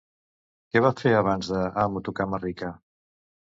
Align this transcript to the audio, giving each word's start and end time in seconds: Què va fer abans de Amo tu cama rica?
Què 0.75 0.81
va 0.85 0.91
fer 1.01 1.11
abans 1.19 1.51
de 1.53 1.61
Amo 1.85 2.03
tu 2.09 2.17
cama 2.23 2.43
rica? 2.47 2.75